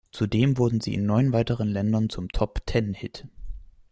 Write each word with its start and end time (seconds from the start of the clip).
Zudem 0.11 0.57
wurde 0.57 0.79
sie 0.81 0.95
in 0.95 1.05
neun 1.05 1.31
weiteren 1.31 1.67
Ländern 1.67 2.09
zum 2.09 2.27
Top-Ten-Hit. 2.29 3.27